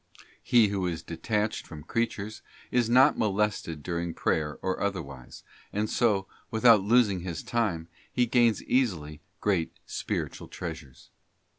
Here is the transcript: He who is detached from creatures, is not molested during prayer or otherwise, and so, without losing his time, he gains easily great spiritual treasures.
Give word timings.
He 0.41 0.69
who 0.69 0.87
is 0.87 1.03
detached 1.03 1.67
from 1.67 1.83
creatures, 1.83 2.41
is 2.71 2.89
not 2.89 3.19
molested 3.19 3.83
during 3.83 4.15
prayer 4.15 4.57
or 4.63 4.79
otherwise, 4.81 5.43
and 5.71 5.87
so, 5.87 6.27
without 6.49 6.81
losing 6.81 7.19
his 7.19 7.43
time, 7.43 7.87
he 8.11 8.25
gains 8.25 8.63
easily 8.63 9.21
great 9.41 9.77
spiritual 9.85 10.47
treasures. 10.47 11.11